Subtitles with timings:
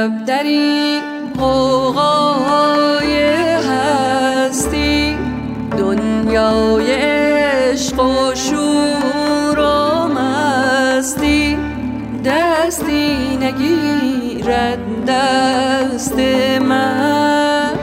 [0.00, 1.02] یارب در این
[1.38, 3.14] قوقای
[3.68, 5.16] هستی
[5.78, 11.58] دنیای عشق و شور و مستی
[12.24, 16.18] دستی نگیرد دست
[16.60, 17.74] من.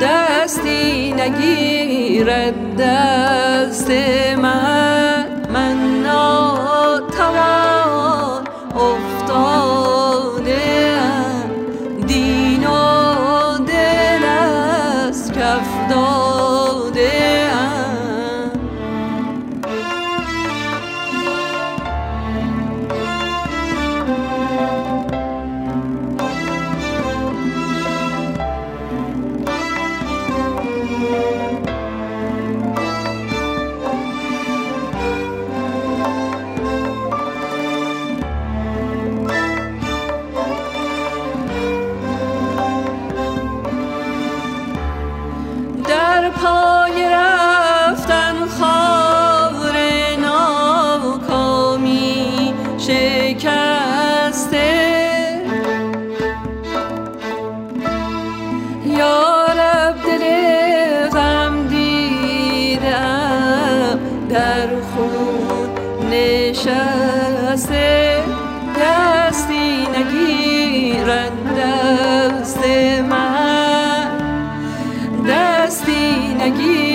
[0.00, 3.90] دستی نگیرد دست
[4.38, 4.69] من.
[15.60, 16.29] از کف
[46.30, 49.76] پای رفتن خار
[50.20, 51.94] ناکامی
[52.78, 54.70] شکسته.
[58.86, 60.24] یارب دل
[61.08, 63.10] غم دیدم
[64.30, 65.70] در خون
[66.10, 67.90] نشسته.
[68.80, 72.62] دستی نگیرد دست
[73.10, 73.49] من.
[76.40, 76.89] دستی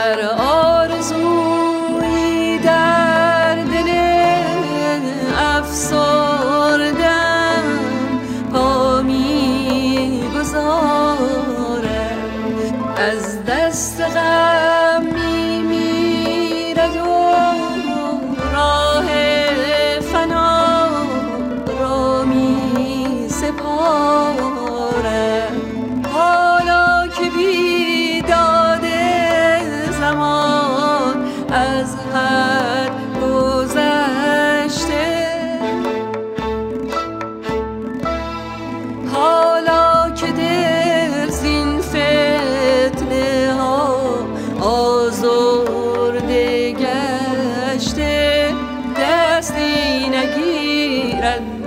[0.00, 0.29] that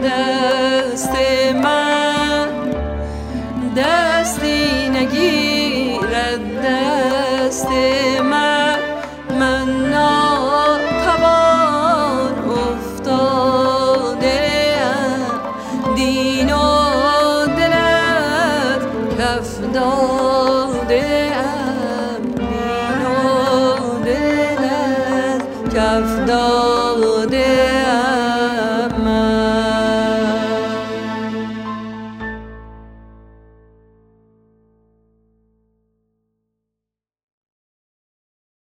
[0.04, 1.16] دست
[1.64, 2.48] من.
[3.78, 7.68] دستی نگیرد دست
[8.24, 8.78] من.
[9.40, 11.24] من ناتوان
[12.50, 14.40] افتاده
[15.96, 16.58] دین و
[17.46, 18.82] دلت